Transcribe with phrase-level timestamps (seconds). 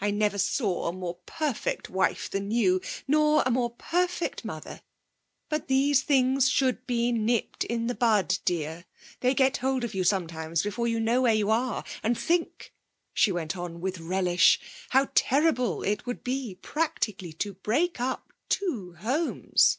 [0.00, 4.82] I never saw a more perfect wife than you, nor a more perfect mother.
[5.48, 8.86] But these things should be nipped in the bud, dear.
[9.20, 11.84] They get hold of you sometimes before you know where you are.
[12.02, 12.74] And think,'
[13.14, 18.94] she went on with relish, 'how terrible it would be practically to break up two
[18.94, 19.78] homes!'